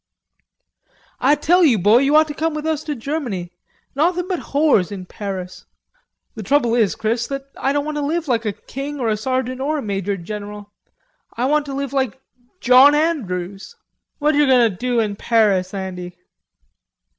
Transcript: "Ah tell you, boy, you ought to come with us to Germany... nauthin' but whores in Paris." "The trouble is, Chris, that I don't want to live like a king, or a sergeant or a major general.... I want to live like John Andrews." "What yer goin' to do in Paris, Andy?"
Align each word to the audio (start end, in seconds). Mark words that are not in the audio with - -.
"Ah 1.19 1.35
tell 1.35 1.63
you, 1.63 1.77
boy, 1.77 1.99
you 1.99 2.15
ought 2.15 2.27
to 2.27 2.33
come 2.33 2.55
with 2.55 2.65
us 2.65 2.83
to 2.85 2.95
Germany... 2.95 3.51
nauthin' 3.95 4.27
but 4.27 4.39
whores 4.49 4.91
in 4.91 5.05
Paris." 5.05 5.65
"The 6.33 6.41
trouble 6.41 6.73
is, 6.73 6.95
Chris, 6.95 7.27
that 7.27 7.51
I 7.55 7.71
don't 7.71 7.85
want 7.85 7.97
to 7.97 8.01
live 8.01 8.27
like 8.27 8.43
a 8.43 8.51
king, 8.51 8.99
or 8.99 9.09
a 9.09 9.15
sergeant 9.15 9.61
or 9.61 9.77
a 9.77 9.81
major 9.83 10.17
general.... 10.17 10.71
I 11.37 11.45
want 11.45 11.67
to 11.67 11.75
live 11.75 11.93
like 11.93 12.19
John 12.61 12.95
Andrews." 12.95 13.75
"What 14.17 14.33
yer 14.33 14.47
goin' 14.47 14.71
to 14.71 14.75
do 14.75 14.99
in 14.99 15.17
Paris, 15.17 15.71
Andy?" 15.71 16.17